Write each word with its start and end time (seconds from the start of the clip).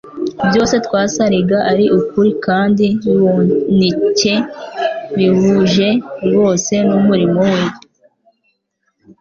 byose 0.49 0.75
twasariga 0.85 1.57
ari 1.71 1.85
ukuri 1.99 2.31
kandi 2.45 2.85
biboncye, 3.03 4.33
bihuje 5.15 5.89
rwose 6.25 6.73
n'umurimo 6.87 7.41
we. 7.55 7.63